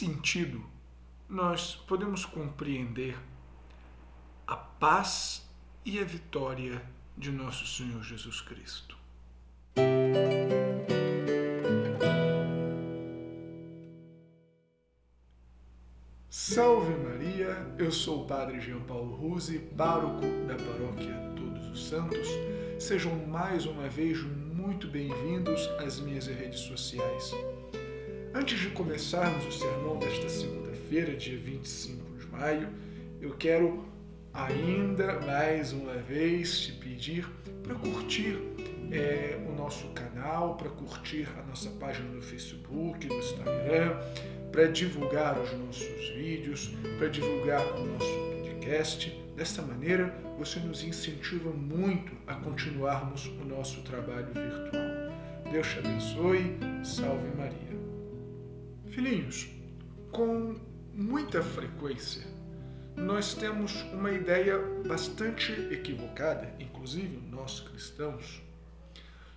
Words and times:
sentido, 0.00 0.64
nós 1.28 1.76
podemos 1.86 2.24
compreender 2.24 3.18
a 4.46 4.56
paz 4.56 5.46
e 5.84 5.98
a 5.98 6.04
vitória 6.04 6.82
de 7.18 7.30
nosso 7.30 7.66
Senhor 7.66 8.02
Jesus 8.02 8.40
Cristo. 8.40 8.96
Salve 16.30 16.94
Maria, 16.94 17.74
eu 17.78 17.92
sou 17.92 18.22
o 18.22 18.26
Padre 18.26 18.58
Jean 18.58 18.80
Paulo 18.80 19.14
Ruse, 19.14 19.58
pároco 19.76 20.22
da 20.48 20.54
Paróquia 20.54 21.14
Todos 21.36 21.68
os 21.68 21.88
Santos. 21.88 22.26
Sejam 22.78 23.14
mais 23.26 23.66
uma 23.66 23.86
vez 23.86 24.22
muito 24.22 24.88
bem-vindos 24.88 25.66
às 25.78 26.00
minhas 26.00 26.26
redes 26.26 26.60
sociais. 26.60 27.34
Antes 28.32 28.60
de 28.60 28.68
começarmos 28.70 29.44
o 29.44 29.50
sermão 29.50 29.98
desta 29.98 30.28
segunda-feira, 30.28 31.16
dia 31.16 31.36
25 31.36 32.16
de 32.16 32.26
maio, 32.26 32.68
eu 33.20 33.34
quero 33.36 33.84
ainda 34.32 35.18
mais 35.20 35.72
uma 35.72 35.94
vez 35.94 36.60
te 36.60 36.72
pedir 36.74 37.28
para 37.64 37.74
curtir 37.74 38.38
é, 38.92 39.36
o 39.48 39.52
nosso 39.52 39.88
canal, 39.88 40.56
para 40.56 40.70
curtir 40.70 41.28
a 41.40 41.42
nossa 41.42 41.70
página 41.70 42.08
no 42.08 42.22
Facebook, 42.22 43.04
no 43.08 43.16
Instagram, 43.16 43.98
para 44.52 44.68
divulgar 44.68 45.36
os 45.36 45.52
nossos 45.52 46.08
vídeos, 46.14 46.70
para 46.98 47.08
divulgar 47.08 47.60
o 47.78 47.84
nosso 47.84 48.14
podcast. 48.30 49.10
Desta 49.34 49.60
maneira, 49.60 50.14
você 50.38 50.60
nos 50.60 50.84
incentiva 50.84 51.50
muito 51.50 52.12
a 52.28 52.34
continuarmos 52.34 53.26
o 53.26 53.44
nosso 53.44 53.82
trabalho 53.82 54.28
virtual. 54.32 55.10
Deus 55.50 55.66
te 55.66 55.78
abençoe. 55.80 56.56
Salve 56.84 57.28
Maria. 57.36 57.89
Filhinhos, 58.90 59.48
com 60.10 60.56
muita 60.92 61.40
frequência, 61.40 62.26
nós 62.96 63.34
temos 63.34 63.82
uma 63.92 64.10
ideia 64.10 64.58
bastante 64.86 65.52
equivocada, 65.70 66.52
inclusive 66.58 67.16
nós 67.30 67.60
cristãos, 67.60 68.42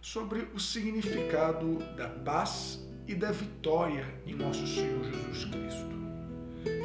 sobre 0.02 0.48
o 0.56 0.60
significado 0.60 1.78
da 1.96 2.10
paz 2.10 2.84
e 3.08 3.14
da 3.14 3.32
vitória 3.32 4.06
em 4.26 4.34
nosso 4.34 4.66
Senhor 4.66 5.04
Jesus 5.04 5.46
Cristo. 5.46 5.94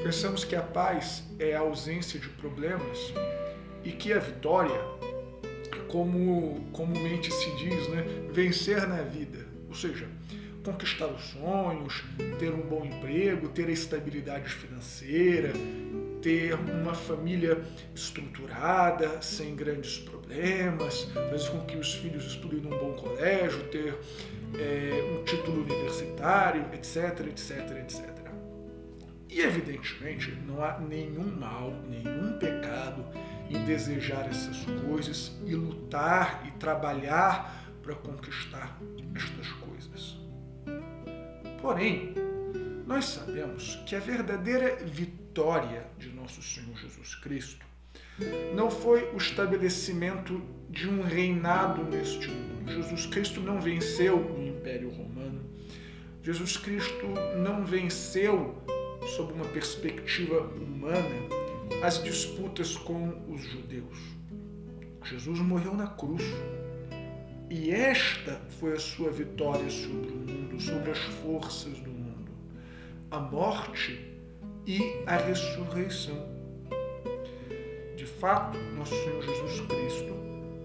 Pensamos 0.03 0.45
que 0.45 0.55
a 0.55 0.63
paz 0.63 1.25
é 1.39 1.57
a 1.57 1.61
ausência 1.61 2.21
de 2.21 2.29
problemas 2.29 2.99
e 3.83 3.93
que 3.93 4.13
a 4.13 4.19
vitória, 4.19 4.79
como 5.89 6.69
comumente 6.73 7.33
se 7.33 7.57
diz, 7.57 7.89
né, 7.89 8.05
vencer 8.31 8.87
na 8.87 9.03
vida, 9.03 9.47
ou 9.69 9.75
seja, 9.75 10.07
conquistar 10.73 11.07
os 11.07 11.23
sonhos, 11.31 12.05
ter 12.39 12.53
um 12.53 12.61
bom 12.61 12.85
emprego, 12.85 13.49
ter 13.49 13.69
a 13.69 13.73
estabilidade 13.73 14.51
financeira, 14.51 15.53
ter 16.21 16.55
uma 16.55 16.95
família 16.95 17.63
estruturada, 17.95 19.23
sem 19.23 19.55
grandes 19.55 19.99
problemas, 19.99 21.05
fazer 21.31 21.51
com 21.51 21.61
que 21.65 21.77
os 21.77 21.95
filhos 21.95 22.25
estudem 22.27 22.61
num 22.61 22.77
bom 22.77 22.93
colégio, 22.93 23.63
ter 23.71 23.99
é, 24.55 25.19
um 25.19 25.25
título 25.25 25.63
universitário, 25.63 26.65
etc, 26.75 27.27
etc, 27.29 27.71
etc. 27.79 28.19
E 29.31 29.41
evidentemente 29.41 30.37
não 30.47 30.63
há 30.63 30.79
nenhum 30.79 31.35
mal, 31.39 31.73
nenhum 31.89 32.39
pecado 32.39 33.05
em 33.49 33.65
desejar 33.65 34.27
essas 34.29 34.65
coisas 34.87 35.33
e 35.47 35.55
lutar 35.55 36.45
e 36.47 36.51
trabalhar 36.59 37.67
para 37.83 37.95
conquistar 37.95 38.79
estas 39.15 39.49
coisas. 39.53 39.78
Porém, 41.61 42.15
nós 42.87 43.07
sabemos 43.07 43.77
que 43.87 43.95
a 43.95 44.01
verdadeira 44.01 44.77
vitória 44.85 45.87
de 45.99 46.09
nosso 46.11 46.43
Senhor 46.43 46.77
Jesus 46.77 47.15
Cristo 47.17 47.67
não 48.55 48.71
foi 48.71 49.11
o 49.13 49.17
estabelecimento 49.17 50.41
de 50.71 50.89
um 50.89 51.03
reinado 51.03 51.85
neste 51.85 52.29
mundo. 52.29 52.73
Jesus 52.73 53.07
Cristo 53.07 53.41
não 53.41 53.61
venceu 53.61 54.19
o 54.19 54.43
Império 54.43 54.91
Romano. 54.91 55.41
Jesus 56.23 56.57
Cristo 56.57 57.07
não 57.39 57.65
venceu, 57.65 58.57
sob 59.17 59.33
uma 59.33 59.45
perspectiva 59.47 60.41
humana, 60.41 61.29
as 61.83 62.03
disputas 62.03 62.77
com 62.77 63.25
os 63.29 63.43
judeus. 63.43 63.99
Jesus 65.05 65.39
morreu 65.39 65.75
na 65.75 65.87
cruz. 65.87 66.23
E 67.51 67.71
esta 67.71 68.41
foi 68.61 68.75
a 68.75 68.79
sua 68.79 69.11
vitória 69.11 69.71
sobre 69.71 70.11
o 70.11 70.17
mundo, 70.17 70.61
sobre 70.61 70.91
as 70.91 70.99
forças 70.99 71.79
do 71.81 71.91
mundo. 71.91 72.31
A 73.11 73.19
morte 73.19 73.99
e 74.67 74.81
a 75.07 75.17
ressurreição 75.17 76.39
fato, 78.19 78.59
nosso 78.77 78.95
Senhor 78.95 79.23
Jesus 79.23 79.61
Cristo, 79.61 80.13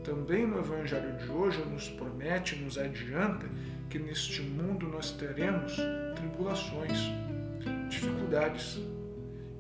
também 0.04 0.46
no 0.46 0.58
Evangelho 0.58 1.16
de 1.18 1.30
hoje, 1.30 1.64
nos 1.66 1.88
promete, 1.90 2.56
nos 2.56 2.78
adianta 2.80 3.48
que 3.90 4.00
neste 4.00 4.42
mundo 4.42 4.88
nós 4.88 5.12
teremos 5.12 5.76
tribulações, 6.16 6.98
dificuldades. 7.90 8.80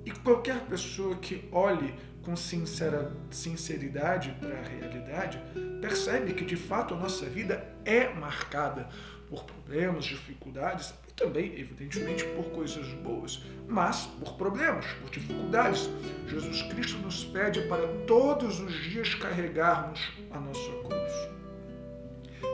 E 0.05 0.11
qualquer 0.11 0.59
pessoa 0.61 1.15
que 1.17 1.47
olhe 1.51 1.93
com 2.23 2.35
sincera, 2.35 3.11
sinceridade 3.29 4.35
para 4.39 4.57
a 4.57 4.63
realidade 4.63 5.41
percebe 5.81 6.33
que 6.33 6.45
de 6.45 6.55
fato 6.55 6.93
a 6.93 6.97
nossa 6.97 7.25
vida 7.25 7.67
é 7.83 8.07
marcada 8.13 8.87
por 9.29 9.43
problemas, 9.43 10.05
dificuldades 10.05 10.93
e 11.07 11.13
também, 11.13 11.59
evidentemente, 11.59 12.23
por 12.35 12.45
coisas 12.51 12.87
boas, 13.03 13.43
mas 13.67 14.05
por 14.19 14.35
problemas, 14.35 14.85
por 15.01 15.09
dificuldades. 15.09 15.89
Jesus 16.27 16.61
Cristo 16.63 16.97
nos 16.99 17.25
pede 17.25 17.61
para 17.67 17.87
todos 18.05 18.59
os 18.59 18.73
dias 18.83 19.13
carregarmos 19.15 19.99
a 20.31 20.39
nossa 20.39 20.71
cruz. 20.83 21.13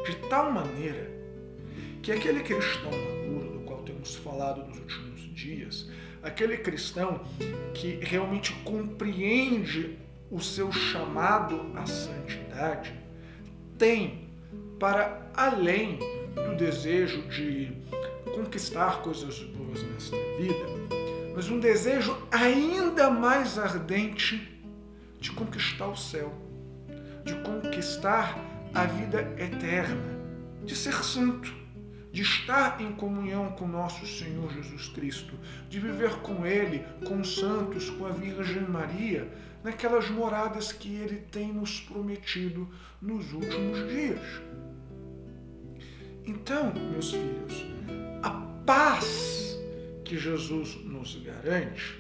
De 0.06 0.16
tal 0.29 0.52
maneira 0.52 1.12
que 2.02 2.12
aquele 2.12 2.41
cristão 2.41 2.91
maduro, 2.91 3.59
do 3.59 3.59
qual 3.66 3.84
temos 3.84 4.16
falado 4.16 4.66
nos 4.66 4.79
últimos 4.79 5.19
dias, 5.39 5.89
aquele 6.22 6.57
cristão 6.57 7.22
que 7.73 8.00
realmente 8.01 8.53
compreende 8.63 9.97
o 10.29 10.39
seu 10.39 10.72
chamado 10.72 11.72
à 11.75 11.85
santidade, 11.85 12.94
tem 13.78 14.29
para 14.79 15.31
além 15.33 15.97
do 16.35 16.55
desejo 16.55 17.28
de 17.29 17.72
conquistar 18.33 19.01
coisas 19.01 19.39
boas 19.39 19.81
nesta 19.83 20.16
vida, 20.38 20.66
mas 21.35 21.49
um 21.49 21.59
desejo 21.59 22.16
ainda 22.31 23.09
mais 23.09 23.57
ardente 23.57 24.61
de 25.19 25.31
conquistar 25.31 25.88
o 25.88 25.95
céu, 25.95 26.33
de 27.25 27.35
conquistar 27.41 28.38
a 28.73 28.85
vida 28.85 29.22
eterna, 29.38 30.19
de 30.63 30.75
ser 30.75 31.03
santo, 31.03 31.53
de 32.12 32.22
estar 32.22 32.81
em 32.81 32.92
comunhão 32.94 33.52
com 33.52 33.68
nosso 33.68 34.06
Senhor 34.06 34.52
Jesus 34.52 34.90
Cristo, 34.90 35.36
de 35.70 35.80
viver 35.80 36.16
com 36.22 36.46
Ele, 36.46 36.84
com 37.08 37.22
os 37.22 37.36
santos, 37.36 37.90
com 37.90 38.06
a 38.06 38.09
Virgem 38.12 38.64
Maria, 38.64 39.31
naquelas 39.64 40.09
moradas 40.09 40.72
que 40.72 40.96
Ele 40.96 41.18
tem 41.31 41.53
nos 41.53 41.80
prometido 41.81 42.68
nos 43.02 43.31
últimos 43.34 43.88
dias. 43.90 44.20
Então, 46.25 46.74
meus 46.92 47.12
filhos, 47.12 47.66
a 48.24 48.30
paz 48.66 49.58
que 50.03 50.18
Jesus 50.18 50.76
nos 50.84 51.16
garante 51.16 51.97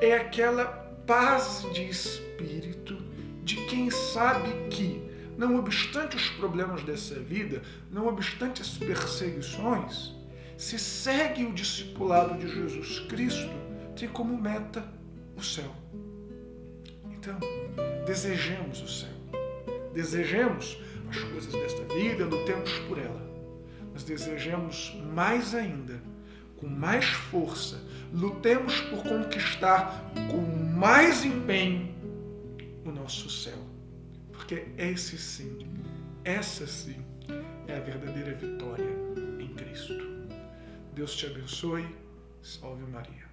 é 0.00 0.14
aquela 0.14 0.66
paz 1.06 1.66
de 1.72 1.88
espírito 1.88 2.96
de 3.42 3.56
quem 3.66 3.90
sabe 3.90 4.48
que, 4.70 5.02
não 5.40 5.56
obstante 5.56 6.16
os 6.16 6.28
problemas 6.30 6.82
dessa 6.82 7.14
vida, 7.14 7.62
não 7.90 8.06
obstante 8.06 8.60
as 8.60 8.76
perseguições, 8.76 10.14
se 10.56 10.78
segue 10.78 11.44
o 11.46 11.52
discipulado 11.52 12.38
de 12.38 12.46
Jesus 12.46 13.00
Cristo, 13.08 13.50
tem 13.96 14.08
como 14.08 14.40
meta 14.40 14.86
o 15.36 15.42
céu. 15.42 15.74
Então, 17.10 17.38
desejemos 18.06 18.82
o 18.82 18.88
céu. 18.88 19.08
Desejemos 19.94 20.78
as 21.08 21.18
coisas 21.18 21.52
desta 21.52 21.82
vida, 21.94 22.26
lutemos 22.26 22.70
por 22.86 22.98
ela 22.98 23.30
mas 23.92 24.04
desejamos 24.04 24.96
mais 25.12 25.54
ainda, 25.54 26.00
com 26.56 26.66
mais 26.66 27.04
força, 27.04 27.80
lutemos 28.12 28.80
por 28.82 29.02
conquistar 29.02 30.10
com 30.30 30.40
mais 30.76 31.24
empenho 31.24 31.94
o 32.84 32.90
nosso 32.90 33.28
céu. 33.28 33.69
Porque 34.40 34.64
esse 34.78 35.18
sim, 35.18 35.58
essa 36.24 36.66
sim 36.66 36.96
é 37.68 37.76
a 37.76 37.80
verdadeira 37.80 38.34
vitória 38.34 38.88
em 39.38 39.54
Cristo. 39.54 39.94
Deus 40.94 41.14
te 41.14 41.26
abençoe. 41.26 41.86
Salve 42.40 42.90
Maria. 42.90 43.29